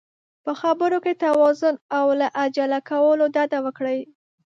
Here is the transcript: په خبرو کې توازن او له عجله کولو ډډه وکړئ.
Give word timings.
په 0.45 0.51
خبرو 0.61 0.97
کې 1.05 1.13
توازن 1.23 1.75
او 1.97 2.05
له 2.19 2.27
عجله 2.41 2.79
کولو 2.89 3.25
ډډه 3.35 3.59
وکړئ. 3.65 3.99